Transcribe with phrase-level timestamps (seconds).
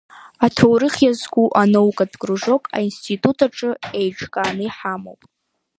[0.45, 5.21] Аҭоурых иазку анаукатә кружок аинститут аҿы еиҿкааны иҳамоуп.